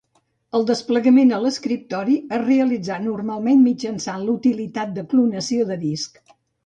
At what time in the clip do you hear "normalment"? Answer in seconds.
3.03-3.61